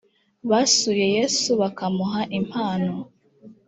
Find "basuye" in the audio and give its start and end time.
0.49-1.05